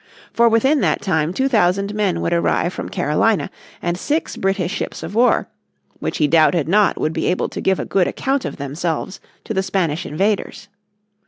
[0.33, 3.51] For within that time two thousand men would arrive from Carolina
[3.83, 5.47] and six British ships of war
[5.99, 9.53] "which he doubted not would be able to give a good account of themselves to
[9.53, 10.69] the Spanish invaders."